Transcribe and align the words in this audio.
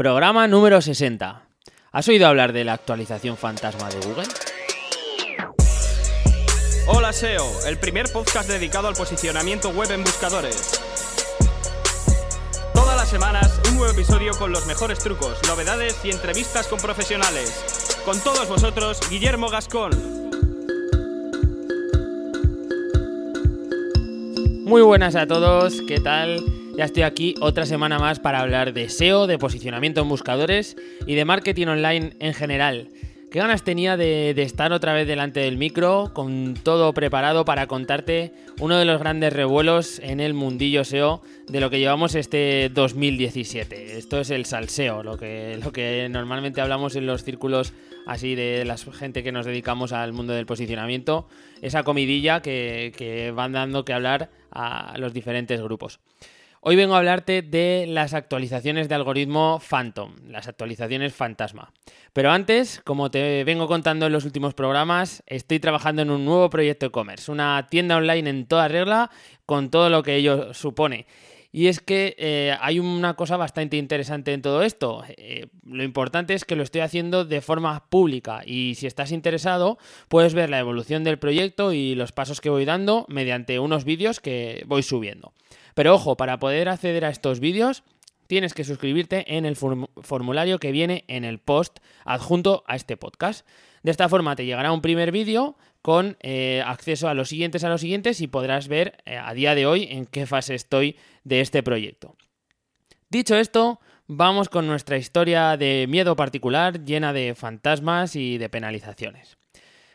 Programa 0.00 0.48
número 0.48 0.80
60. 0.80 1.42
¿Has 1.92 2.08
oído 2.08 2.26
hablar 2.26 2.54
de 2.54 2.64
la 2.64 2.72
actualización 2.72 3.36
fantasma 3.36 3.90
de 3.90 3.96
Google? 3.98 4.28
Hola 6.86 7.12
SEO, 7.12 7.44
el 7.66 7.76
primer 7.76 8.10
podcast 8.10 8.48
dedicado 8.48 8.88
al 8.88 8.94
posicionamiento 8.94 9.68
web 9.68 9.90
en 9.90 10.02
buscadores. 10.02 10.80
Todas 12.72 12.96
las 12.96 13.10
semanas 13.10 13.60
un 13.68 13.76
nuevo 13.76 13.92
episodio 13.92 14.32
con 14.38 14.52
los 14.52 14.64
mejores 14.64 15.00
trucos, 15.00 15.38
novedades 15.46 16.02
y 16.02 16.10
entrevistas 16.10 16.66
con 16.66 16.78
profesionales. 16.78 18.00
Con 18.06 18.18
todos 18.20 18.48
vosotros, 18.48 19.00
Guillermo 19.10 19.50
Gascón. 19.50 19.90
Muy 24.64 24.80
buenas 24.80 25.14
a 25.14 25.26
todos, 25.26 25.82
¿qué 25.86 26.00
tal? 26.00 26.59
Ya 26.80 26.86
estoy 26.86 27.02
aquí 27.02 27.34
otra 27.42 27.66
semana 27.66 27.98
más 27.98 28.20
para 28.20 28.40
hablar 28.40 28.72
de 28.72 28.88
SEO, 28.88 29.26
de 29.26 29.36
posicionamiento 29.36 30.00
en 30.00 30.08
buscadores 30.08 30.78
y 31.06 31.14
de 31.14 31.26
marketing 31.26 31.66
online 31.66 32.16
en 32.20 32.32
general. 32.32 32.88
Qué 33.30 33.38
ganas 33.38 33.64
tenía 33.64 33.98
de, 33.98 34.30
estar 34.30 34.72
otra 34.72 34.94
vez 34.94 35.06
delante 35.06 35.40
del 35.40 35.58
micro, 35.58 36.12
con 36.14 36.54
todo 36.54 36.94
preparado 36.94 37.44
para 37.44 37.66
contarte 37.66 38.32
uno 38.60 38.78
de 38.78 38.86
los 38.86 38.98
grandes 38.98 39.30
revuelos 39.34 39.98
en 39.98 40.20
el 40.20 40.32
mundillo 40.32 40.82
SEO 40.84 41.20
de 41.48 41.60
lo 41.60 41.68
que 41.68 41.80
llevamos 41.80 42.14
este 42.14 42.70
2017. 42.72 43.98
Esto 43.98 44.18
es 44.18 44.30
el 44.30 44.46
salseo, 44.46 45.02
lo 45.02 45.18
que, 45.18 46.08
normalmente 46.10 46.62
hablamos 46.62 46.96
en 46.96 47.04
los 47.04 47.24
círculos 47.24 47.74
así 48.06 48.34
de 48.34 48.64
la 48.64 48.78
gente 48.78 49.22
que 49.22 49.32
nos 49.32 49.44
dedicamos 49.44 49.92
al 49.92 50.14
mundo 50.14 50.32
del 50.32 50.46
posicionamiento, 50.46 51.28
esa 51.60 51.82
comidilla 51.82 52.40
que 52.40 53.32
van 53.36 53.52
dando 53.52 53.84
que 53.84 53.92
hablar 53.92 54.30
a 54.50 54.94
los 54.96 55.12
diferentes 55.12 55.60
grupos. 55.60 56.00
Hoy 56.62 56.76
vengo 56.76 56.94
a 56.94 56.98
hablarte 56.98 57.40
de 57.40 57.86
las 57.88 58.12
actualizaciones 58.12 58.86
de 58.86 58.94
algoritmo 58.94 59.62
Phantom, 59.66 60.16
las 60.28 60.46
actualizaciones 60.46 61.14
fantasma. 61.14 61.72
Pero 62.12 62.30
antes, 62.30 62.82
como 62.84 63.10
te 63.10 63.44
vengo 63.44 63.66
contando 63.66 64.04
en 64.04 64.12
los 64.12 64.26
últimos 64.26 64.52
programas, 64.52 65.22
estoy 65.26 65.58
trabajando 65.58 66.02
en 66.02 66.10
un 66.10 66.26
nuevo 66.26 66.50
proyecto 66.50 66.84
e-commerce, 66.84 67.32
una 67.32 67.66
tienda 67.70 67.96
online 67.96 68.28
en 68.28 68.46
toda 68.46 68.68
regla 68.68 69.10
con 69.46 69.70
todo 69.70 69.88
lo 69.88 70.02
que 70.02 70.16
ello 70.16 70.52
supone. 70.52 71.06
Y 71.52 71.66
es 71.66 71.80
que 71.80 72.14
eh, 72.18 72.56
hay 72.60 72.78
una 72.78 73.14
cosa 73.14 73.36
bastante 73.36 73.76
interesante 73.76 74.32
en 74.32 74.42
todo 74.42 74.62
esto. 74.62 75.02
Eh, 75.08 75.48
lo 75.64 75.82
importante 75.82 76.34
es 76.34 76.44
que 76.44 76.54
lo 76.54 76.62
estoy 76.62 76.82
haciendo 76.82 77.24
de 77.24 77.40
forma 77.40 77.88
pública 77.88 78.42
y 78.46 78.76
si 78.76 78.86
estás 78.86 79.10
interesado 79.10 79.78
puedes 80.08 80.34
ver 80.34 80.48
la 80.48 80.60
evolución 80.60 81.02
del 81.02 81.18
proyecto 81.18 81.72
y 81.72 81.94
los 81.96 82.12
pasos 82.12 82.40
que 82.40 82.50
voy 82.50 82.64
dando 82.64 83.04
mediante 83.08 83.58
unos 83.58 83.84
vídeos 83.84 84.20
que 84.20 84.62
voy 84.66 84.82
subiendo. 84.82 85.32
Pero 85.74 85.94
ojo, 85.94 86.16
para 86.16 86.38
poder 86.38 86.68
acceder 86.68 87.04
a 87.04 87.10
estos 87.10 87.40
vídeos 87.40 87.82
tienes 88.28 88.54
que 88.54 88.62
suscribirte 88.62 89.36
en 89.36 89.44
el 89.44 89.56
formulario 89.56 90.60
que 90.60 90.70
viene 90.70 91.04
en 91.08 91.24
el 91.24 91.40
post 91.40 91.80
adjunto 92.04 92.62
a 92.68 92.76
este 92.76 92.96
podcast. 92.96 93.44
De 93.82 93.90
esta 93.90 94.08
forma 94.08 94.36
te 94.36 94.44
llegará 94.44 94.70
un 94.70 94.82
primer 94.82 95.10
vídeo 95.10 95.56
con 95.82 96.16
eh, 96.20 96.62
acceso 96.64 97.08
a 97.08 97.14
los 97.14 97.28
siguientes 97.28 97.64
a 97.64 97.68
los 97.68 97.80
siguientes 97.80 98.20
y 98.20 98.26
podrás 98.26 98.68
ver 98.68 98.98
eh, 99.06 99.16
a 99.16 99.32
día 99.34 99.54
de 99.54 99.66
hoy 99.66 99.88
en 99.90 100.06
qué 100.06 100.26
fase 100.26 100.54
estoy 100.54 100.96
de 101.24 101.40
este 101.40 101.62
proyecto. 101.62 102.16
Dicho 103.08 103.36
esto, 103.36 103.80
vamos 104.06 104.48
con 104.48 104.66
nuestra 104.66 104.96
historia 104.96 105.56
de 105.56 105.86
miedo 105.88 106.16
particular 106.16 106.84
llena 106.84 107.12
de 107.12 107.34
fantasmas 107.34 108.16
y 108.16 108.38
de 108.38 108.48
penalizaciones. 108.48 109.36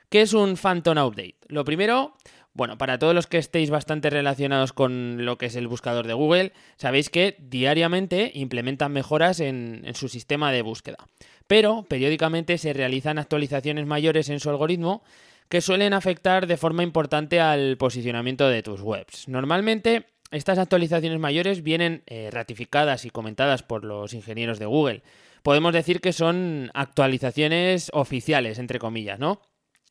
¿Qué 0.10 0.22
es 0.22 0.34
un 0.34 0.56
Phantom 0.56 0.98
Update? 0.98 1.36
Lo 1.48 1.66
primero, 1.66 2.16
bueno, 2.54 2.78
para 2.78 2.98
todos 3.00 3.14
los 3.14 3.28
que 3.28 3.38
estéis 3.38 3.70
bastante 3.70 4.10
relacionados 4.10 4.72
con 4.72 5.26
lo 5.26 5.38
que 5.38 5.48
es 5.48 5.58
el 5.58 5.68
buscador 5.68 6.08
de 6.08 6.14
Google, 6.14 6.54
sabéis 6.78 7.10
que 7.10 7.36
diariamente 7.40 8.32
implementan 8.34 8.94
mejoras 8.94 9.42
en, 9.42 9.84
su 9.94 10.08
sistema 10.08 10.54
de 10.54 10.62
búsqueda. 10.62 11.10
Pero 11.48 11.84
periódicamente 11.84 12.58
se 12.58 12.72
realizan 12.72 13.18
actualizaciones 13.18 13.86
mayores 13.86 14.30
en 14.30 14.40
su 14.40 14.50
algoritmo 14.50 15.04
que 15.50 15.62
suelen 15.62 15.94
afectar 15.94 16.48
de 16.48 16.58
forma 16.58 16.84
importante 16.84 17.40
al 17.40 17.78
posicionamiento 17.78 18.50
de 18.50 18.64
tus 18.64 18.82
webs. 18.82 19.28
Normalmente 19.28 20.06
estas 20.32 20.58
actualizaciones 20.58 21.20
mayores 21.20 21.64
vienen 21.64 22.04
eh, 22.08 22.30
ratificadas 22.32 23.06
y 23.06 23.10
comentadas 23.10 23.64
por 23.64 23.84
los 23.86 24.14
ingenieros 24.14 24.60
de 24.60 24.66
Google. 24.66 25.04
Podemos 25.44 25.74
decir 25.74 26.02
que 26.02 26.14
son 26.14 26.72
actualizaciones 26.74 27.92
oficiales, 27.94 28.58
entre 28.58 28.80
comillas, 28.80 29.20
¿no? 29.20 29.42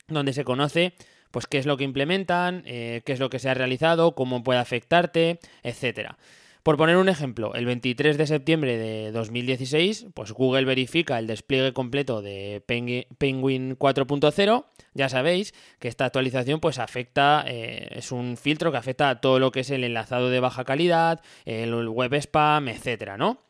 Donde 0.08 0.32
se 0.32 0.44
conoce 0.44 0.94
pues 1.30 1.46
qué 1.48 1.58
es 1.58 1.66
lo 1.66 1.76
que 1.76 1.82
implementan, 1.82 2.62
eh, 2.64 3.02
qué 3.04 3.12
es 3.12 3.18
lo 3.18 3.28
que 3.28 3.40
se 3.40 3.48
ha 3.48 3.54
realizado, 3.54 4.14
cómo 4.14 4.44
puede 4.44 4.60
afectarte, 4.60 5.40
etcétera. 5.64 6.16
Por 6.64 6.78
poner 6.78 6.96
un 6.96 7.10
ejemplo, 7.10 7.54
el 7.54 7.66
23 7.66 8.16
de 8.16 8.26
septiembre 8.26 8.78
de 8.78 9.12
2016, 9.12 10.06
pues 10.14 10.32
Google 10.32 10.64
verifica 10.64 11.18
el 11.18 11.26
despliegue 11.26 11.74
completo 11.74 12.22
de 12.22 12.62
Penguin 12.66 13.76
4.0. 13.78 14.64
Ya 14.94 15.10
sabéis 15.10 15.52
que 15.78 15.88
esta 15.88 16.06
actualización 16.06 16.60
pues 16.60 16.78
afecta, 16.78 17.44
eh, 17.46 17.88
es 17.90 18.12
un 18.12 18.38
filtro 18.38 18.72
que 18.72 18.78
afecta 18.78 19.10
a 19.10 19.20
todo 19.20 19.38
lo 19.40 19.52
que 19.52 19.60
es 19.60 19.68
el 19.68 19.84
enlazado 19.84 20.30
de 20.30 20.40
baja 20.40 20.64
calidad, 20.64 21.20
el 21.44 21.86
web 21.86 22.14
spam, 22.14 22.68
etcétera, 22.68 23.18
¿no? 23.18 23.42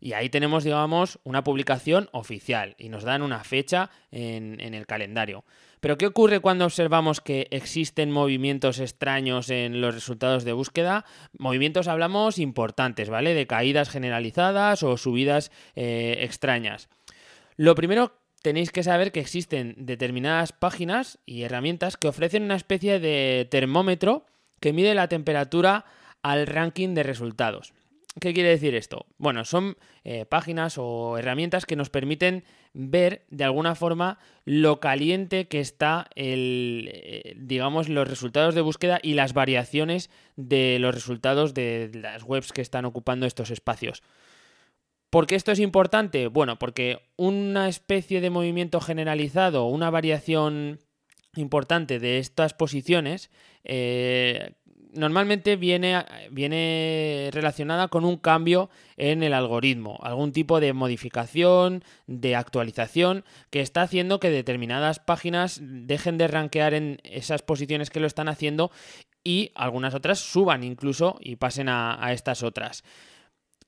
Y 0.00 0.14
ahí 0.14 0.30
tenemos, 0.30 0.64
digamos, 0.64 1.18
una 1.24 1.44
publicación 1.44 2.08
oficial 2.12 2.74
y 2.78 2.88
nos 2.88 3.04
dan 3.04 3.20
una 3.20 3.44
fecha 3.44 3.90
en, 4.10 4.58
el 4.60 4.86
calendario. 4.86 5.44
Pero 5.80 5.98
¿qué 5.98 6.06
ocurre 6.06 6.40
cuando 6.40 6.64
observamos 6.64 7.20
que 7.20 7.48
existen 7.50 8.10
movimientos 8.10 8.80
extraños 8.80 9.50
en 9.50 9.80
los 9.80 9.94
resultados 9.94 10.44
de 10.44 10.54
búsqueda? 10.54 11.04
Movimientos 11.38 11.86
hablamos 11.86 12.38
importantes, 12.38 13.10
¿vale? 13.10 13.34
De 13.34 13.46
caídas 13.46 13.90
generalizadas 13.90 14.82
o 14.82 14.96
subidas 14.96 15.52
eh, 15.76 16.18
extrañas. 16.20 16.88
Lo 17.56 17.74
primero 17.74 18.12
tenéis 18.42 18.72
que 18.72 18.82
saber 18.82 19.12
que 19.12 19.20
existen 19.20 19.74
determinadas 19.78 20.52
páginas 20.52 21.18
y 21.26 21.42
herramientas 21.42 21.98
que 21.98 22.08
ofrecen 22.08 22.42
una 22.42 22.56
especie 22.56 23.00
de 23.00 23.46
termómetro 23.50 24.24
que 24.60 24.72
mide 24.72 24.94
la 24.94 25.08
temperatura 25.08 25.84
al 26.22 26.46
ranking 26.46 26.94
de 26.94 27.02
resultados. 27.02 27.72
¿Qué 28.18 28.34
quiere 28.34 28.48
decir 28.48 28.74
esto? 28.74 29.06
Bueno, 29.18 29.44
son 29.44 29.76
eh, 30.02 30.26
páginas 30.26 30.78
o 30.78 31.16
herramientas 31.16 31.64
que 31.64 31.76
nos 31.76 31.90
permiten 31.90 32.42
ver 32.72 33.24
de 33.30 33.44
alguna 33.44 33.76
forma 33.76 34.18
lo 34.44 34.80
caliente 34.80 35.46
que 35.46 35.60
está 35.60 36.08
el, 36.16 36.90
eh, 36.92 37.34
digamos, 37.36 37.88
los 37.88 38.08
resultados 38.08 38.56
de 38.56 38.62
búsqueda 38.62 38.98
y 39.00 39.14
las 39.14 39.32
variaciones 39.32 40.10
de 40.34 40.78
los 40.80 40.92
resultados 40.92 41.54
de 41.54 41.90
las 41.94 42.24
webs 42.24 42.52
que 42.52 42.62
están 42.62 42.84
ocupando 42.84 43.26
estos 43.26 43.50
espacios. 43.50 44.02
¿Por 45.10 45.26
qué 45.26 45.36
esto 45.36 45.52
es 45.52 45.60
importante? 45.60 46.26
Bueno, 46.26 46.58
porque 46.58 47.00
una 47.16 47.68
especie 47.68 48.20
de 48.20 48.30
movimiento 48.30 48.80
generalizado, 48.80 49.66
una 49.66 49.90
variación 49.90 50.80
importante 51.36 52.00
de 52.00 52.18
estas 52.18 52.54
posiciones 52.54 53.30
eh, 53.64 54.54
normalmente 54.94 55.56
viene, 55.56 56.04
viene 56.30 57.30
relacionada 57.32 57.88
con 57.88 58.04
un 58.04 58.16
cambio 58.16 58.70
en 58.96 59.22
el 59.22 59.34
algoritmo, 59.34 59.98
algún 60.02 60.32
tipo 60.32 60.60
de 60.60 60.72
modificación, 60.72 61.84
de 62.06 62.36
actualización 62.36 63.24
que 63.50 63.60
está 63.60 63.82
haciendo 63.82 64.20
que 64.20 64.30
determinadas 64.30 64.98
páginas 64.98 65.60
dejen 65.62 66.18
de 66.18 66.28
rankear 66.28 66.74
en 66.74 67.00
esas 67.04 67.42
posiciones 67.42 67.90
que 67.90 68.00
lo 68.00 68.06
están 68.06 68.28
haciendo 68.28 68.70
y 69.22 69.52
algunas 69.54 69.94
otras 69.94 70.18
suban 70.18 70.64
incluso 70.64 71.16
y 71.20 71.36
pasen 71.36 71.68
a, 71.68 72.04
a 72.04 72.12
estas 72.12 72.42
otras. 72.42 72.84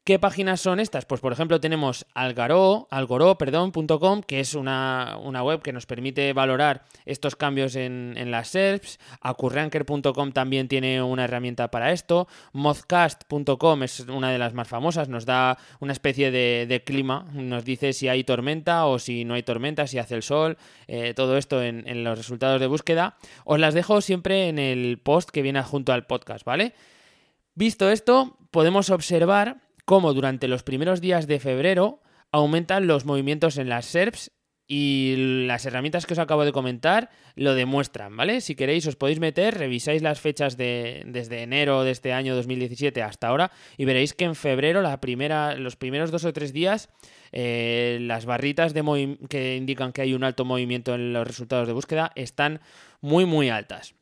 ¿Qué 0.05 0.19
páginas 0.19 0.61
son 0.61 0.81
estas? 0.81 1.05
Pues 1.05 1.21
por 1.21 1.33
ejemplo 1.33 1.61
tenemos 1.61 2.07
algaro, 2.13 2.89
algoró.com, 2.91 4.23
que 4.23 4.41
es 4.41 4.57
una, 4.57 5.17
web 5.45 5.63
que 5.63 5.73
nos 5.73 5.87
permite 5.87 6.33
valorar 6.33 6.83
estos 7.05 7.37
cambios 7.37 7.77
en, 7.77 8.17
las 8.33 8.49
SERPs. 8.49 8.99
Acurranker.com 9.21 10.33
también 10.33 10.67
tiene 10.67 11.01
una 11.01 11.23
herramienta 11.23 11.71
para 11.71 11.93
esto. 11.93 12.27
Mozcast.com 12.53 13.85
es 13.85 14.01
una 14.01 14.33
de 14.33 14.39
las 14.39 14.55
más 14.55 14.67
famosas, 14.67 15.09
nos 15.09 15.25
da 15.25 15.57
una 15.79 15.93
especie 15.93 16.33
de, 16.33 16.83
clima, 16.85 17.25
nos 17.33 17.65
dice 17.65 17.93
si 17.93 18.09
hay 18.09 18.25
tormenta 18.25 18.87
o 18.87 18.99
si 18.99 19.25
no 19.25 19.35
hay 19.35 19.45
tormenta, 19.45 19.87
si 19.87 19.99
hace 19.99 20.17
el 20.17 20.25
sol, 20.25 20.59
eh, 20.89 21.15
todo 21.15 21.39
esto 21.39 21.63
en, 21.63 21.87
en 21.87 22.03
los 22.03 22.19
resultados 22.19 22.61
de 22.61 22.67
búsqueda. 22.67 23.19
Os 23.45 23.61
las 23.61 23.73
dejo 23.73 24.01
siempre 24.01 24.49
en 24.49 24.59
el 24.59 24.99
post 24.99 25.31
que 25.31 25.43
viene 25.43 25.63
junto 25.63 25.93
al 25.93 26.07
podcast, 26.07 26.45
¿vale? 26.45 26.75
Visto 27.55 27.89
esto, 27.89 28.37
podemos 28.51 28.91
observar 28.91 29.62
cómo 29.85 30.15
durante 30.15 30.49
los 30.49 30.63
primeros 30.63 31.01
días 31.01 31.27
de 31.27 31.41
febrero 31.41 32.01
aumentan 32.31 32.87
los 32.87 33.05
movimientos 33.05 33.59
en 33.59 33.69
las 33.69 33.87
SERPs 33.87 34.31
y 34.67 35.45
las 35.47 35.67
herramientas 35.67 36.07
que 36.07 36.15
os 36.15 36.19
acabo 36.19 36.47
de 36.47 36.53
comentar 36.53 37.11
lo 37.35 37.55
demuestran, 37.55 38.17
¿vale? 38.17 38.41
Si 38.41 38.55
queréis 38.55 38.87
os 38.87 38.97
podéis 38.97 39.21
meter, 39.21 39.59
revisáis 39.59 40.01
las 40.01 40.21
fechas 40.21 40.57
de, 40.57 41.03
desde 41.07 41.43
enero 41.43 41.85
de 41.85 41.91
este 41.91 42.15
año 42.15 42.35
2017 42.35 43.03
hasta 43.03 43.29
ahora 43.29 43.51
y 43.77 43.85
veréis 43.85 44.15
que 44.15 44.25
en 44.25 44.35
febrero, 44.35 44.81
los 44.81 45.77
primeros 45.77 46.11
dos 46.11 46.25
o 46.25 46.33
tres 46.33 46.55
días, 46.55 46.89
eh, 47.33 47.99
las 48.01 48.25
barritas 48.25 48.73
de 48.73 49.19
que 49.29 49.57
indican 49.57 49.93
que 49.93 50.03
hay 50.03 50.15
un 50.15 50.25
alto 50.25 50.47
movimiento 50.47 50.95
en 50.95 51.13
los 51.13 51.27
resultados 51.27 51.67
de 51.67 51.75
búsqueda 51.75 52.13
están 52.15 52.61
muy 53.01 53.27
muy 53.27 53.51
altas. 53.51 53.95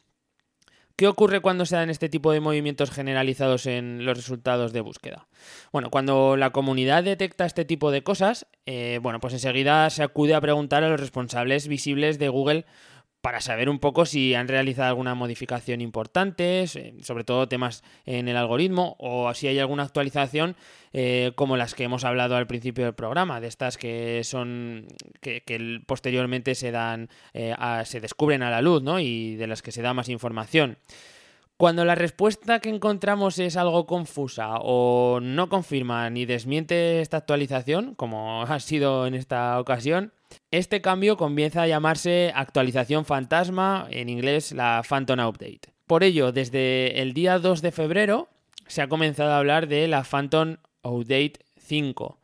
¿Qué 1.00 1.08
ocurre 1.08 1.40
cuando 1.40 1.64
se 1.64 1.76
dan 1.76 1.88
este 1.88 2.10
tipo 2.10 2.30
de 2.30 2.40
movimientos 2.40 2.90
generalizados 2.90 3.64
en 3.64 4.04
los 4.04 4.18
resultados 4.18 4.74
de 4.74 4.82
búsqueda? 4.82 5.28
Bueno, 5.72 5.88
cuando 5.88 6.36
la 6.36 6.50
comunidad 6.50 7.02
detecta 7.04 7.46
este 7.46 7.64
tipo 7.64 7.90
de 7.90 8.02
cosas, 8.02 8.46
eh, 8.66 8.98
bueno, 9.00 9.18
pues 9.18 9.32
enseguida 9.32 9.88
se 9.88 10.02
acude 10.02 10.34
a 10.34 10.42
preguntar 10.42 10.84
a 10.84 10.90
los 10.90 11.00
responsables 11.00 11.68
visibles 11.68 12.18
de 12.18 12.28
Google 12.28 12.66
para 13.20 13.40
saber 13.40 13.68
un 13.68 13.78
poco 13.78 14.06
si 14.06 14.34
han 14.34 14.48
realizado 14.48 14.88
alguna 14.88 15.14
modificación 15.14 15.80
importante, 15.80 16.66
sobre 16.66 17.24
todo 17.24 17.48
temas 17.48 17.82
en 18.06 18.28
el 18.28 18.36
algoritmo, 18.36 18.96
o 18.98 19.32
si 19.34 19.46
hay 19.46 19.58
alguna 19.58 19.82
actualización 19.82 20.56
eh, 20.92 21.32
como 21.34 21.56
las 21.56 21.74
que 21.74 21.84
hemos 21.84 22.04
hablado 22.04 22.36
al 22.36 22.46
principio 22.46 22.84
del 22.84 22.94
programa, 22.94 23.40
de 23.40 23.48
estas 23.48 23.76
que 23.76 24.22
son 24.24 24.86
que, 25.20 25.42
posteriormente 25.86 26.54
se 26.54 26.70
dan, 26.70 27.08
eh, 27.34 27.54
se 27.84 28.00
descubren 28.00 28.42
a 28.42 28.50
la 28.50 28.62
luz, 28.62 28.82
¿no? 28.82 29.00
Y 29.00 29.36
de 29.36 29.46
las 29.46 29.62
que 29.62 29.72
se 29.72 29.82
da 29.82 29.94
más 29.94 30.08
información. 30.08 30.78
Cuando 31.60 31.84
la 31.84 31.94
respuesta 31.94 32.60
que 32.60 32.70
encontramos 32.70 33.38
es 33.38 33.58
algo 33.58 33.84
confusa 33.84 34.54
o 34.62 35.20
no 35.20 35.50
confirma 35.50 36.08
ni 36.08 36.24
desmiente 36.24 37.02
esta 37.02 37.18
actualización, 37.18 37.94
como 37.96 38.44
ha 38.44 38.60
sido 38.60 39.06
en 39.06 39.12
esta 39.12 39.60
ocasión, 39.60 40.14
este 40.50 40.80
cambio 40.80 41.18
comienza 41.18 41.60
a 41.60 41.66
llamarse 41.66 42.32
actualización 42.34 43.04
fantasma, 43.04 43.86
en 43.90 44.08
inglés 44.08 44.52
la 44.52 44.82
Phantom 44.88 45.20
Update. 45.20 45.74
Por 45.86 46.02
ello, 46.02 46.32
desde 46.32 47.02
el 47.02 47.12
día 47.12 47.38
2 47.38 47.60
de 47.60 47.72
febrero 47.72 48.28
se 48.66 48.80
ha 48.80 48.88
comenzado 48.88 49.32
a 49.32 49.38
hablar 49.38 49.68
de 49.68 49.86
la 49.86 50.02
Phantom 50.02 50.56
Update 50.82 51.40
5. 51.58 52.20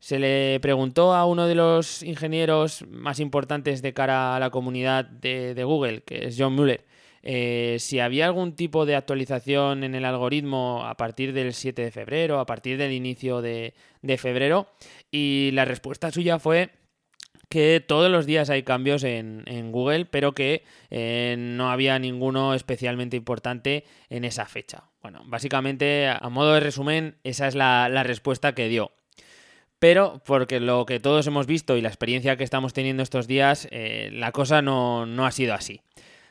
Se 0.00 0.18
le 0.18 0.60
preguntó 0.60 1.14
a 1.14 1.26
uno 1.26 1.46
de 1.46 1.56
los 1.56 2.02
ingenieros 2.02 2.86
más 2.88 3.20
importantes 3.20 3.82
de 3.82 3.92
cara 3.92 4.34
a 4.34 4.40
la 4.40 4.48
comunidad 4.48 5.04
de, 5.04 5.62
Google, 5.62 6.00
que 6.04 6.28
es 6.28 6.36
John 6.38 6.54
Mueller, 6.54 6.86
eh, 7.22 7.76
si 7.80 8.00
había 8.00 8.26
algún 8.26 8.54
tipo 8.54 8.86
de 8.86 8.96
actualización 8.96 9.84
en 9.84 9.94
el 9.94 10.04
algoritmo 10.04 10.86
a 10.86 10.96
partir 10.96 11.32
del 11.32 11.54
7 11.54 11.82
de 11.82 11.90
febrero, 11.90 12.40
a 12.40 12.46
partir 12.46 12.78
del 12.78 12.92
inicio 12.92 13.42
de 13.42 13.72
febrero, 14.18 14.68
y 15.10 15.50
la 15.52 15.64
respuesta 15.64 16.10
suya 16.10 16.38
fue 16.38 16.70
que 17.48 17.82
todos 17.86 18.10
los 18.10 18.26
días 18.26 18.50
hay 18.50 18.62
cambios 18.62 19.04
en, 19.04 19.72
Google, 19.72 20.04
pero 20.04 20.32
que 20.32 20.64
eh, 20.90 21.36
no 21.38 21.70
había 21.70 21.98
ninguno 21.98 22.54
especialmente 22.54 23.16
importante 23.16 23.84
en 24.10 24.24
esa 24.24 24.46
fecha. 24.46 24.84
Bueno, 25.02 25.22
básicamente, 25.26 26.08
a 26.08 26.28
modo 26.28 26.54
de 26.54 26.60
resumen, 26.60 27.16
esa 27.24 27.48
es 27.48 27.54
la, 27.54 27.88
respuesta 28.02 28.54
que 28.54 28.68
dio. 28.68 28.92
Pero 29.78 30.20
porque 30.26 30.58
lo 30.58 30.84
que 30.86 30.98
todos 30.98 31.26
hemos 31.28 31.46
visto 31.46 31.76
y 31.76 31.80
la 31.80 31.88
experiencia 31.88 32.36
que 32.36 32.44
estamos 32.44 32.72
teniendo 32.72 33.02
estos 33.02 33.28
días, 33.28 33.68
eh, 33.70 34.10
la 34.12 34.32
cosa 34.32 34.60
no, 34.60 35.06
no, 35.06 35.24
ha 35.24 35.30
sido 35.30 35.54
así. 35.54 35.80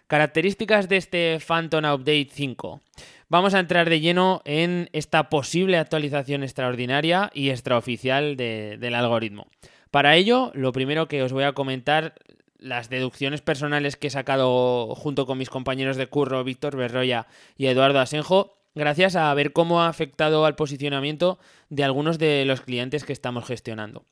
Características 0.07 0.87
de 0.87 0.95
este 0.95 1.37
Phantom 1.45 1.83
Update 1.83 2.29
5. 2.31 2.81
Vamos 3.27 3.53
a 3.53 3.59
entrar 3.59 3.89
de 3.89 3.99
lleno 3.99 4.41
en 4.45 4.89
esta 4.93 5.27
posible 5.27 5.77
actualización 5.77 6.43
extraordinaria 6.43 7.29
y 7.33 7.49
extraoficial 7.49 8.37
del 8.37 8.95
algoritmo. 8.95 9.47
Para 9.91 10.15
ello, 10.15 10.51
lo 10.53 10.71
primero 10.71 11.09
que 11.09 11.23
os 11.23 11.33
voy 11.33 11.43
a 11.43 11.51
comentar 11.51 12.13
las 12.57 12.89
deducciones 12.89 13.41
personales 13.41 13.97
que 13.97 14.07
he 14.07 14.09
sacado 14.09 14.95
junto 14.95 15.25
con 15.25 15.37
mis 15.37 15.49
compañeros 15.49 15.97
de 15.97 16.07
curro, 16.07 16.45
Víctor 16.45 16.77
Berroya 16.77 17.27
y 17.57 17.67
Eduardo 17.67 17.99
Asenjo, 17.99 18.53
gracias 18.75 19.17
a 19.17 19.33
ver 19.33 19.51
cómo 19.51 19.81
ha 19.81 19.89
afectado 19.89 20.45
al 20.45 20.55
posicionamiento 20.55 21.37
de 21.67 21.83
algunos 21.83 22.17
de 22.17 22.45
los 22.45 22.61
clientes 22.61 23.03
que 23.03 23.11
estamos 23.11 23.45
gestionando. 23.45 24.05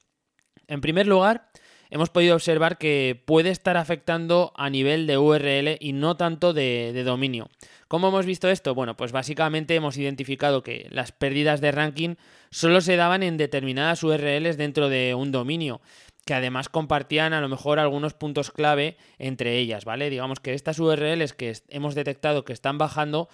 En 0.67 0.81
primer 0.81 1.07
lugar, 1.07 1.47
hemos 1.89 2.09
podido 2.09 2.35
observar 2.35 2.77
que 2.77 3.21
puede 3.25 3.49
estar 3.49 3.77
afectando 3.77 4.53
a 4.55 4.69
nivel 4.69 5.07
de 5.07 5.17
URL 5.17 5.77
y 5.79 5.93
no 5.93 6.17
tanto 6.17 6.53
de, 6.53 7.03
dominio. 7.03 7.49
¿Cómo 7.87 8.07
hemos 8.07 8.25
visto 8.25 8.49
esto? 8.49 8.73
Bueno, 8.73 8.97
pues 8.97 9.11
básicamente 9.11 9.75
hemos 9.75 9.97
identificado 9.97 10.63
que 10.63 10.87
las 10.91 11.11
pérdidas 11.11 11.61
de 11.61 11.71
ranking 11.71 12.15
solo 12.49 12.81
se 12.81 12.95
daban 12.95 13.23
en 13.23 13.37
determinadas 13.37 14.03
URLs 14.03 14.57
dentro 14.57 14.89
de 14.89 15.13
un 15.15 15.31
dominio 15.31 15.81
que 16.25 16.33
además 16.33 16.69
compartían 16.69 17.33
a 17.33 17.41
lo 17.41 17.47
mejor 17.47 17.77
algunos 17.77 18.15
puntos 18.15 18.49
clave 18.49 18.97
entre 19.19 19.57
ellas, 19.57 19.85
¿vale? 19.85 20.09
Digamos 20.09 20.39
que 20.39 20.55
estas 20.55 20.79
URLs 20.79 21.33
que 21.33 21.53
hemos 21.69 21.93
detectado 21.93 22.43
que 22.45 22.53
están 22.53 22.79
bajando 22.79 23.29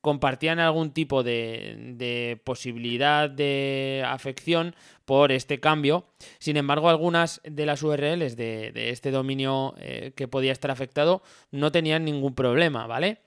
compartían 0.00 0.58
algún 0.58 0.92
tipo 0.92 1.22
de, 1.22 2.40
posibilidad 2.44 3.28
de 3.28 4.02
afección 4.06 4.74
por 5.04 5.32
este 5.32 5.60
cambio. 5.60 6.06
Sin 6.38 6.56
embargo, 6.56 6.88
algunas 6.88 7.40
de 7.44 7.66
las 7.66 7.82
URLs 7.82 8.36
de, 8.36 8.72
este 8.90 9.10
dominio 9.10 9.74
eh, 9.78 10.12
que 10.16 10.28
podía 10.28 10.52
estar 10.52 10.70
afectado 10.70 11.22
no 11.50 11.70
tenían 11.72 12.04
ningún 12.04 12.34
problema, 12.34 12.86
¿vale? 12.86 13.18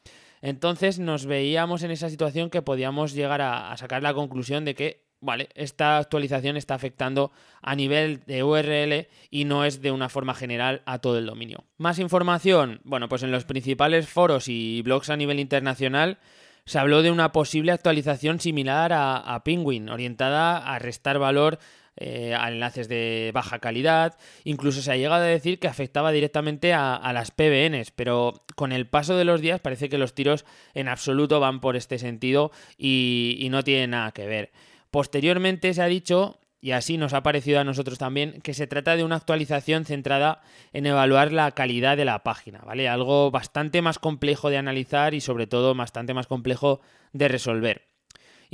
Entonces 0.42 1.00
nos 1.00 1.26
veíamos 1.26 1.84
en 1.84 1.92
esa 1.92 2.10
situación 2.10 2.50
que 2.50 2.62
podíamos 2.62 3.14
llegar 3.14 3.42
a, 3.42 3.76
sacar 3.78 4.04
la 4.04 4.14
conclusión 4.14 4.66
de 4.66 4.76
que, 4.76 5.06
vale, 5.22 5.48
esta 5.56 6.00
actualización 6.00 6.58
está 6.58 6.76
afectando 6.76 7.32
a 7.62 7.76
nivel 7.76 8.26
de 8.26 8.44
URL 8.44 9.08
y 9.30 9.46
no 9.46 9.64
es 9.64 9.82
de 9.82 9.92
una 9.92 10.10
forma 10.10 10.34
general 10.34 10.82
a 10.86 11.00
todo 11.00 11.18
el 11.18 11.28
dominio. 11.28 11.64
Más 11.78 11.98
información, 11.98 12.82
bueno, 12.84 13.08
pues 13.08 13.24
en 13.24 13.32
los 13.32 13.46
principales 13.46 14.10
foros 14.10 14.50
y 14.50 14.82
blogs 14.82 15.10
a 15.10 15.16
nivel 15.16 15.40
internacional 15.40 16.20
se 16.66 16.80
habló 16.80 17.02
de 17.02 17.12
una 17.12 17.32
posible 17.32 17.72
actualización 17.72 18.40
similar 18.40 18.92
a, 18.94 19.42
Penguin, 19.44 19.90
orientada 19.90 20.58
a 20.58 20.80
restar 20.80 21.20
valor 21.20 21.60
eh, 21.98 22.34
a 22.36 22.50
enlaces 22.50 22.88
de 22.88 23.32
baja 23.34 23.60
calidad. 23.60 24.18
Incluso 24.44 24.82
se 24.82 24.92
ha 24.92 24.98
llegado 24.98 25.24
a 25.24 25.28
decir 25.28 25.60
que 25.60 25.68
afectaba 25.68 26.12
directamente 26.12 26.74
a, 26.74 27.12
las 27.14 27.32
PBNs, 27.32 27.92
pero 27.92 28.44
con 28.56 28.72
el 28.72 28.88
paso 28.88 29.18
de 29.18 29.26
los 29.26 29.42
días 29.42 29.60
parece 29.60 29.90
que 29.90 29.98
los 29.98 30.16
tiros 30.16 30.46
en 30.74 30.88
absoluto 30.88 31.40
van 31.40 31.60
por 31.60 31.76
este 31.76 32.00
sentido 32.00 32.52
y, 32.78 33.38
y 33.40 33.50
no 33.50 33.64
tienen 33.64 33.92
nada 33.92 34.12
que 34.12 34.26
ver. 34.26 34.52
Posteriormente 34.90 35.74
se 35.74 35.82
ha 35.82 35.88
dicho 35.88 36.40
y 36.64 36.72
así 36.72 36.98
nos 36.98 37.14
ha 37.14 37.24
parecido 37.24 37.60
a 37.60 37.66
nosotros 37.66 37.98
también 37.98 38.40
que 38.42 38.54
se 38.54 38.68
trata 38.68 38.96
de 38.96 39.04
una 39.04 39.18
actualización 39.18 39.84
centrada 39.84 40.42
en 40.72 40.86
evaluar 40.86 41.34
la 41.34 41.52
calidad 41.52 41.98
de 41.98 42.06
la 42.06 42.24
página, 42.24 42.60
¿vale? 42.60 42.88
Algo 42.88 43.32
bastante 43.32 43.82
más 43.82 44.00
complejo 44.00 44.50
de 44.50 44.56
analizar 44.56 45.14
y 45.14 45.20
sobre 45.20 45.46
todo 45.46 45.76
bastante 45.76 46.14
más 46.14 46.28
complejo 46.28 46.80
de 47.12 47.28
resolver. 47.28 47.93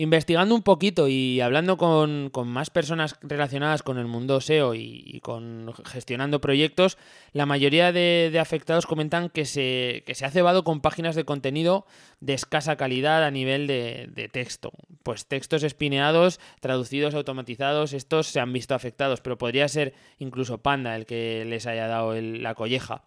Investigando 0.02 0.56
un 0.56 0.64
poquito 0.64 1.10
y 1.10 1.42
hablando 1.42 1.76
con, 1.76 2.32
más 2.46 2.70
personas 2.70 3.18
relacionadas 3.22 3.84
con 3.84 3.98
el 3.98 4.06
mundo 4.06 4.40
SEO 4.40 4.74
y, 4.74 5.20
con 5.22 5.74
gestionando 5.84 6.40
proyectos, 6.40 6.98
la 7.34 7.46
mayoría 7.46 7.92
de, 7.92 8.34
afectados 8.40 8.86
comentan 8.86 9.28
que 9.28 9.44
se, 9.44 10.06
ha 10.24 10.30
cebado 10.30 10.64
con 10.64 10.80
páginas 10.80 11.18
de 11.18 11.26
contenido 11.26 11.86
de 12.22 12.34
escasa 12.34 12.78
calidad 12.78 13.26
a 13.26 13.32
nivel 13.32 13.68
de, 13.68 14.30
texto. 14.32 14.72
Pues 15.04 15.26
textos 15.26 15.64
espineados, 15.64 16.40
traducidos, 16.62 17.14
automatizados, 17.14 17.92
estos 17.92 18.28
se 18.28 18.40
han 18.40 18.54
visto 18.54 18.76
afectados, 18.76 19.20
pero 19.20 19.38
podría 19.38 19.68
ser 19.68 19.94
incluso 20.18 20.60
Panda 20.60 20.96
el 20.96 21.06
que 21.08 21.44
les 21.44 21.68
haya 21.68 21.88
dado 21.88 22.16
la 22.22 22.56
colleja. 22.56 23.04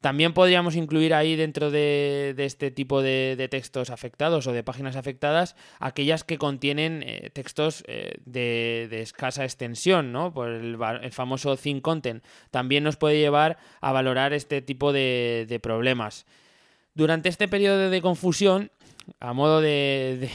También 0.00 0.32
podríamos 0.32 0.76
incluir 0.76 1.12
ahí 1.12 1.34
dentro 1.34 1.72
de, 1.72 2.32
este 2.38 2.70
tipo 2.70 3.02
de, 3.02 3.48
textos 3.50 3.90
afectados 3.90 4.46
o 4.46 4.52
de 4.52 4.62
páginas 4.62 4.94
afectadas 4.94 5.56
aquellas 5.80 6.22
que 6.22 6.38
contienen 6.38 7.02
eh, 7.04 7.30
textos 7.32 7.82
eh, 7.88 8.14
de, 8.24 8.88
escasa 9.02 9.42
extensión, 9.44 10.12
¿no? 10.12 10.32
Por 10.32 10.50
el, 10.50 10.78
famoso 11.10 11.56
thin 11.56 11.80
content. 11.80 12.22
También 12.52 12.84
nos 12.84 12.96
puede 12.96 13.18
llevar 13.18 13.58
a 13.80 13.90
valorar 13.90 14.32
este 14.32 14.62
tipo 14.62 14.92
de, 14.92 15.58
problemas. 15.60 16.26
Durante 16.94 17.28
este 17.28 17.48
periodo 17.48 17.90
de 17.90 18.00
confusión, 18.00 18.70
a 19.18 19.32
modo 19.32 19.60
de, 19.60 20.30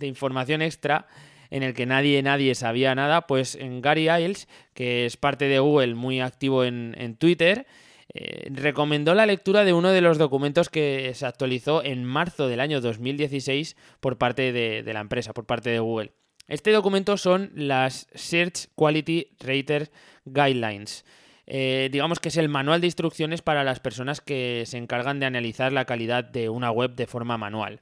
información 0.00 0.62
extra, 0.62 1.08
en 1.50 1.64
el 1.64 1.74
que 1.74 1.86
nadie, 1.86 2.22
nadie 2.22 2.54
sabía 2.54 2.94
nada, 2.94 3.26
pues 3.26 3.56
en 3.56 3.82
Gary 3.82 4.08
Iles, 4.08 4.46
que 4.74 5.06
es 5.06 5.16
parte 5.16 5.46
de 5.46 5.58
Google 5.58 5.96
muy 5.96 6.20
activo 6.20 6.64
en, 6.64 6.94
en 6.96 7.16
Twitter, 7.16 7.66
eh, 8.14 8.48
recomendó 8.50 9.14
la 9.14 9.26
lectura 9.26 9.64
de 9.64 9.72
uno 9.72 9.90
de 9.90 10.02
los 10.02 10.18
documentos 10.18 10.68
que 10.68 11.12
se 11.14 11.24
actualizó 11.24 11.82
en 11.82 12.04
marzo 12.04 12.46
del 12.46 12.60
año 12.60 12.80
2016 12.80 13.76
por 14.00 14.18
parte 14.18 14.52
de, 14.52 14.92
la 14.92 15.00
empresa, 15.00 15.32
por 15.32 15.46
parte 15.46 15.70
de 15.70 15.78
Google. 15.78 16.12
Este 16.48 16.72
documento 16.72 17.16
son 17.16 17.50
las 17.54 18.08
Search 18.14 18.68
Quality 18.74 19.36
Rater 19.40 19.90
Guidelines. 20.26 21.04
Eh, 21.46 21.88
digamos 21.90 22.20
que 22.20 22.28
es 22.28 22.36
el 22.36 22.48
manual 22.48 22.80
de 22.80 22.88
instrucciones 22.88 23.42
para 23.42 23.64
las 23.64 23.80
personas 23.80 24.20
que 24.20 24.64
se 24.66 24.78
encargan 24.78 25.18
de 25.18 25.26
analizar 25.26 25.72
la 25.72 25.86
calidad 25.86 26.24
de 26.24 26.48
una 26.48 26.70
web 26.70 26.94
de 26.94 27.06
forma 27.06 27.38
manual. 27.38 27.80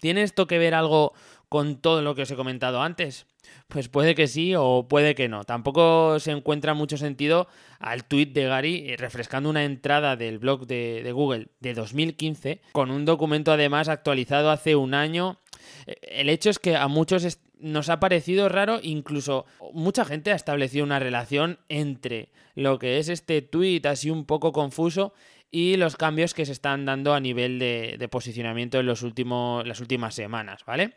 ¿Tiene 0.00 0.22
esto 0.22 0.48
que 0.48 0.58
ver 0.58 0.74
algo 0.74 1.12
con 1.52 1.76
todo 1.76 2.00
lo 2.00 2.14
que 2.14 2.22
os 2.22 2.30
he 2.30 2.34
comentado 2.34 2.80
antes? 2.80 3.26
Pues 3.68 3.90
puede 3.90 4.14
que 4.14 4.26
sí 4.26 4.54
o 4.56 4.86
puede 4.88 5.14
que 5.14 5.28
no. 5.28 5.44
Tampoco 5.44 6.18
se 6.18 6.30
encuentra 6.30 6.72
mucho 6.72 6.96
sentido 6.96 7.46
al 7.78 8.06
tweet 8.06 8.28
de 8.28 8.44
Gary 8.44 8.86
eh, 8.88 8.96
refrescando 8.96 9.50
una 9.50 9.62
entrada 9.62 10.16
del 10.16 10.38
blog 10.38 10.66
de, 10.66 11.12
Google 11.12 11.48
de 11.60 11.74
2015 11.74 12.62
con 12.72 12.90
un 12.90 13.04
documento 13.04 13.52
además 13.52 13.90
actualizado 13.90 14.50
hace 14.50 14.76
un 14.76 14.94
año. 14.94 15.40
Eh, 15.86 15.96
el 16.00 16.30
hecho 16.30 16.48
es 16.48 16.58
que 16.58 16.74
a 16.74 16.88
muchos 16.88 17.38
nos 17.58 17.90
ha 17.90 18.00
parecido 18.00 18.48
raro, 18.48 18.80
incluso 18.82 19.44
mucha 19.74 20.06
gente 20.06 20.32
ha 20.32 20.36
establecido 20.36 20.86
una 20.86 21.00
relación 21.00 21.58
entre 21.68 22.30
lo 22.54 22.78
que 22.78 22.96
es 22.96 23.10
este 23.10 23.42
tweet 23.42 23.82
así 23.84 24.08
un 24.08 24.24
poco 24.24 24.52
confuso 24.52 25.12
y 25.50 25.76
los 25.76 25.96
cambios 25.96 26.32
que 26.32 26.46
se 26.46 26.52
están 26.52 26.86
dando 26.86 27.12
a 27.12 27.20
nivel 27.20 27.58
de, 27.58 28.08
posicionamiento 28.10 28.80
en 28.80 28.86
los 28.86 29.02
últimos, 29.02 29.68
las 29.68 29.80
últimas 29.80 30.14
semanas, 30.14 30.64
¿vale? 30.66 30.94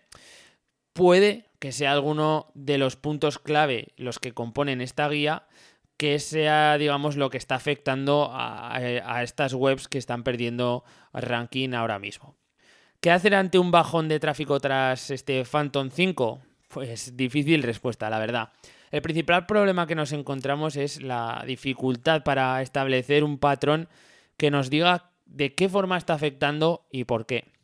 Puede 0.96 1.50
que 1.60 1.74
sea 1.74 1.92
alguno 1.92 2.48
de 2.54 2.78
los 2.78 2.96
puntos 2.96 3.38
clave 3.38 3.90
los 3.98 4.18
que 4.18 4.32
componen 4.32 4.80
esta 4.80 5.10
guía 5.10 5.44
que 5.98 6.20
sea, 6.20 6.78
digamos, 6.78 7.18
lo 7.18 7.30
que 7.30 7.38
está 7.38 7.56
afectando 7.56 8.30
a, 8.32 8.74
a 8.74 9.24
estas 9.24 9.54
webs 9.54 9.90
que 9.90 9.98
están 9.98 10.24
perdiendo 10.24 10.86
ranking 11.12 11.74
ahora 11.74 12.00
mismo. 12.00 12.38
¿Qué 13.02 13.12
hacer 13.12 13.36
ante 13.36 13.60
un 13.60 13.72
bajón 13.72 14.08
de 14.08 14.22
tráfico 14.22 14.58
tras 14.62 15.12
este 15.12 15.44
Phantom 15.44 15.90
5? 15.90 16.40
Pues 16.70 17.18
difícil 17.18 17.62
respuesta, 17.64 18.10
la 18.10 18.20
verdad. 18.20 18.54
El 18.90 19.02
principal 19.02 19.46
problema 19.46 19.88
que 19.88 19.96
nos 19.96 20.14
encontramos 20.14 20.78
es 20.78 21.02
la 21.02 21.44
dificultad 21.46 22.24
para 22.24 22.62
establecer 22.62 23.26
un 23.26 23.38
patrón 23.38 23.90
que 24.38 24.50
nos 24.50 24.70
diga 24.70 25.12
de 25.26 25.56
qué 25.56 25.68
forma 25.68 25.98
está 25.98 26.14
afectando 26.14 26.88
y 26.90 27.04
por 27.04 27.26
qué. 27.26 27.55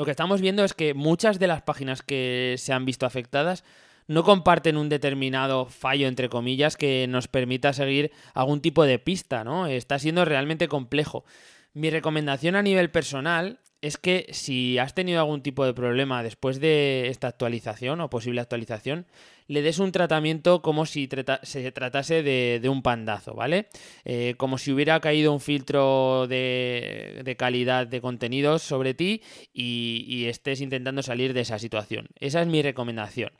Lo 0.00 0.06
que 0.06 0.12
estamos 0.12 0.40
viendo 0.40 0.64
es 0.64 0.72
que 0.72 0.94
muchas 0.94 1.38
de 1.38 1.46
las 1.46 1.60
páginas 1.60 2.00
que 2.00 2.54
se 2.56 2.72
han 2.72 2.86
visto 2.86 3.04
afectadas 3.04 3.64
no 4.06 4.24
comparten 4.24 4.78
un 4.78 4.88
determinado 4.88 5.66
fallo, 5.66 6.08
entre 6.08 6.30
comillas, 6.30 6.78
que 6.78 7.04
nos 7.06 7.28
permita 7.28 7.74
seguir 7.74 8.10
algún 8.32 8.62
tipo 8.62 8.86
de 8.86 8.98
pista, 8.98 9.44
¿no? 9.44 9.66
Está 9.66 9.98
siendo 9.98 10.24
realmente 10.24 10.68
complejo. 10.68 11.26
Mi 11.74 11.90
recomendación 11.90 12.56
a 12.56 12.62
nivel 12.62 12.90
personal 12.90 13.60
es 13.82 13.96
que 13.96 14.26
si 14.32 14.78
has 14.78 14.94
tenido 14.94 15.20
algún 15.20 15.42
tipo 15.42 15.64
de 15.64 15.72
problema 15.72 16.22
después 16.22 16.60
de 16.60 17.08
esta 17.08 17.28
actualización 17.28 18.00
o 18.00 18.10
posible 18.10 18.40
actualización, 18.40 19.06
le 19.46 19.62
des 19.62 19.78
un 19.78 19.90
tratamiento 19.90 20.62
como 20.62 20.86
si 20.86 21.08
se 21.42 21.72
tratase 21.72 22.22
de, 22.22 22.68
un 22.68 22.82
pandazo, 22.82 23.34
¿vale? 23.34 23.68
Eh, 24.04 24.34
como 24.36 24.58
si 24.58 24.72
hubiera 24.72 25.00
caído 25.00 25.32
un 25.32 25.40
filtro 25.40 26.26
de, 26.28 27.34
calidad 27.38 27.86
de 27.86 28.00
contenidos 28.00 28.62
sobre 28.62 28.94
ti 28.94 29.22
y, 29.52 30.04
y 30.06 30.26
estés 30.26 30.60
intentando 30.60 31.02
salir 31.02 31.32
de 31.32 31.40
esa 31.40 31.58
situación. 31.58 32.08
Esa 32.18 32.42
es 32.42 32.46
mi 32.46 32.62
recomendación. 32.62 33.32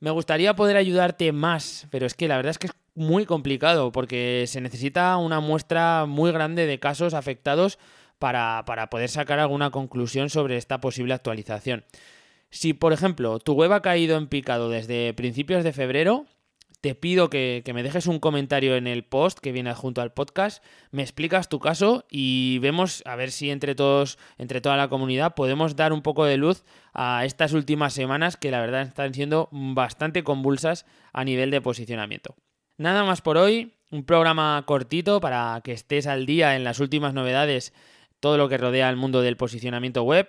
Me 0.00 0.10
gustaría 0.10 0.54
poder 0.54 0.76
ayudarte 0.76 1.32
más, 1.32 1.86
pero 1.90 2.06
es 2.06 2.14
que 2.14 2.28
la 2.28 2.36
verdad 2.36 2.50
es 2.50 2.58
que 2.58 2.66
es 2.66 2.74
muy 2.94 3.24
complicado 3.24 3.92
porque 3.92 4.44
se 4.48 4.60
necesita 4.60 5.16
una 5.16 5.40
muestra 5.40 6.06
muy 6.06 6.30
grande 6.30 6.66
de 6.66 6.78
casos 6.78 7.14
afectados 7.14 7.78
para, 8.22 8.88
poder 8.88 9.08
sacar 9.08 9.40
alguna 9.40 9.70
conclusión 9.70 10.30
sobre 10.30 10.56
esta 10.56 10.80
posible 10.80 11.12
actualización. 11.12 11.84
Si, 12.50 12.72
por 12.72 12.92
ejemplo, 12.92 13.40
tu 13.40 13.54
web 13.54 13.72
ha 13.72 13.82
caído 13.82 14.16
en 14.16 14.28
picado 14.28 14.70
desde 14.70 15.12
principios 15.12 15.64
de 15.64 15.72
febrero, 15.72 16.26
te 16.80 16.94
pido 16.94 17.30
que, 17.30 17.64
me 17.74 17.82
dejes 17.82 18.06
un 18.06 18.20
comentario 18.20 18.76
en 18.76 18.86
el 18.86 19.02
post 19.02 19.40
que 19.40 19.50
viene 19.50 19.70
adjunto 19.70 20.02
al 20.02 20.12
podcast, 20.12 20.62
me 20.92 21.02
explicas 21.02 21.48
tu 21.48 21.58
caso 21.58 22.04
y 22.08 22.60
vemos 22.60 23.02
a 23.06 23.16
ver 23.16 23.32
si 23.32 23.50
entre 23.50 23.74
todos, 23.74 24.18
entre 24.38 24.60
toda 24.60 24.76
la 24.76 24.86
comunidad, 24.86 25.34
podemos 25.34 25.74
dar 25.74 25.92
un 25.92 26.02
poco 26.02 26.24
de 26.24 26.36
luz 26.36 26.62
a 26.94 27.24
estas 27.24 27.54
últimas 27.54 27.92
semanas 27.92 28.36
que 28.36 28.52
la 28.52 28.60
verdad 28.60 28.82
están 28.82 29.14
siendo 29.14 29.48
bastante 29.50 30.22
convulsas 30.22 30.86
a 31.12 31.24
nivel 31.24 31.50
de 31.50 31.60
posicionamiento. 31.60 32.36
Nada 32.78 33.02
más 33.02 33.20
por 33.20 33.36
hoy, 33.36 33.74
un 33.90 34.04
programa 34.04 34.62
cortito 34.64 35.20
para 35.20 35.60
que 35.64 35.72
estés 35.72 36.06
al 36.06 36.24
día 36.24 36.54
en 36.54 36.62
las 36.62 36.78
últimas 36.78 37.14
novedades 37.14 37.72
todo 38.22 38.38
lo 38.38 38.48
que 38.48 38.56
rodea 38.56 38.88
el 38.88 38.96
mundo 38.96 39.20
del 39.20 39.36
posicionamiento 39.36 40.04
web. 40.04 40.28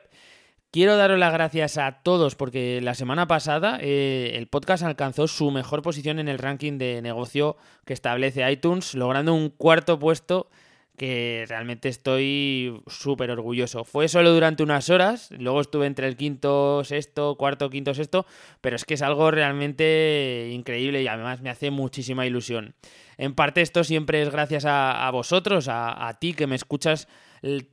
Quiero 0.72 0.98
daros 0.98 1.20
las 1.20 1.32
gracias 1.32 1.78
a 1.78 2.02
todos 2.02 2.34
porque 2.34 2.82
la 2.82 2.96
semana 2.96 3.28
pasada 3.28 3.78
eh, 3.80 4.32
el 4.34 4.48
podcast 4.48 4.82
alcanzó 4.82 5.28
su 5.28 5.52
mejor 5.52 5.84
posición 5.84 6.18
en 6.18 6.28
el 6.28 6.40
ranking 6.40 6.80
de 6.80 7.04
negocio 7.04 7.56
que 7.86 7.94
establece 7.94 8.52
iTunes, 8.52 8.96
logrando 8.96 9.36
un 9.36 9.50
cuarto 9.50 10.00
puesto 10.00 10.50
que 10.98 11.46
realmente 11.48 11.90
estoy 11.90 12.82
súper 12.88 13.30
orgulloso. 13.30 13.84
Fue 13.84 14.08
solo 14.08 14.34
durante 14.34 14.64
unas 14.64 14.90
horas, 14.90 15.30
luego 15.38 15.62
estuve 15.62 15.86
entre 15.86 16.08
el 16.08 16.16
quinto, 16.16 16.84
sexto, 16.84 17.36
cuarto, 17.36 17.70
quinto, 17.70 17.94
sexto, 17.94 18.26
pero 18.60 18.76
es 18.76 18.86
que 18.86 18.96
es 18.96 19.04
algo 19.04 19.30
realmente 19.30 20.50
increíble 20.52 21.04
y 21.04 21.08
además 21.08 21.42
me 21.42 21.52
hace 21.52 21.70
muchísima 21.70 22.26
ilusión. 22.26 22.74
En 23.18 23.36
parte 23.36 23.62
esto 23.62 23.84
siempre 23.84 24.24
es 24.24 24.32
gracias 24.32 24.66
a, 24.66 25.08
vosotros, 25.12 25.68
a 25.70 26.18
ti 26.20 26.34
que 26.34 26.48
me 26.48 26.56
escuchas 26.56 27.08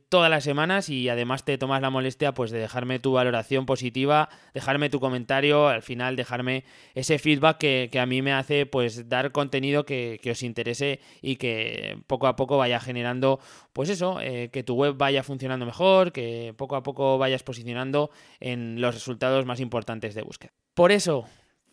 todas 0.09 0.29
las 0.29 0.43
semanas 0.43 0.89
y 0.89 1.07
además 1.07 1.45
te 1.45 1.57
tomas 1.57 1.81
la 1.81 1.89
molestia 1.89 2.33
pues 2.33 2.51
de 2.51 2.59
dejarme 2.59 2.99
tu 2.99 3.13
valoración 3.13 3.65
positiva, 3.65 4.27
dejarme 4.53 4.89
tu 4.89 4.99
comentario, 4.99 5.69
al 5.69 5.81
final 5.81 6.17
dejarme 6.17 6.65
ese 6.93 7.19
feedback 7.19 7.57
que, 7.57 7.99
a 7.99 8.05
mí 8.05 8.21
me 8.21 8.33
hace 8.33 8.65
pues 8.65 9.07
dar 9.07 9.31
contenido 9.31 9.85
que, 9.85 10.19
os 10.29 10.43
interese 10.43 10.99
y 11.21 11.37
que 11.37 11.97
poco 12.07 12.27
a 12.27 12.35
poco 12.35 12.57
vaya 12.57 12.79
generando 12.81 13.39
pues 13.71 13.89
eso, 13.89 14.19
eh, 14.19 14.49
que 14.51 14.63
tu 14.63 14.75
web 14.75 14.95
vaya 14.97 15.23
funcionando 15.23 15.65
mejor, 15.65 16.11
que 16.11 16.53
poco 16.57 16.75
a 16.75 16.83
poco 16.83 17.17
vayas 17.17 17.43
posicionando 17.43 18.11
en 18.41 18.81
los 18.81 18.93
resultados 18.93 19.45
más 19.45 19.61
importantes 19.61 20.15
de 20.15 20.21
búsqueda. 20.21 20.51
Por 20.73 20.91
eso, 20.91 21.25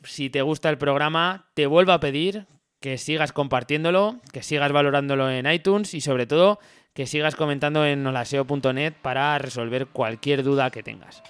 si 0.05 0.31
te 0.31 0.43
gusta 0.43 0.71
el 0.71 0.79
programa, 0.79 1.51
te 1.55 1.67
vuelvo 1.67 1.93
a 1.93 2.01
pedir 2.01 2.47
que 2.81 2.97
sigas 2.97 3.33
compartiéndolo, 3.33 4.21
que 4.33 4.45
sigas 4.45 4.71
valorándolo 4.71 5.29
en 5.31 5.51
iTunes 5.51 5.95
y 5.95 6.01
sobre 6.01 6.27
todo 6.27 6.61
que 6.95 7.07
sigas 7.07 7.37
comentando 7.37 7.87
en 7.87 8.07
holaseo.net 8.07 8.95
para 9.01 9.39
resolver 9.39 9.87
cualquier 9.87 10.43
duda 10.43 10.71
que 10.71 10.83
tengas. 10.83 11.23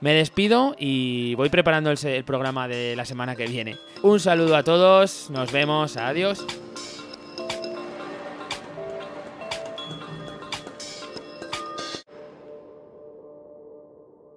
Me 0.00 0.12
despido 0.12 0.76
y 0.78 1.34
voy 1.36 1.48
preparando 1.48 1.90
el, 1.90 2.06
el 2.06 2.24
programa 2.24 2.68
de 2.68 2.94
la 2.96 3.06
semana 3.06 3.34
que 3.34 3.46
viene. 3.46 3.76
Un 4.02 4.20
saludo 4.20 4.56
a 4.56 4.62
todos, 4.62 5.30
nos 5.30 5.52
vemos, 5.52 5.96
adiós. 5.96 6.44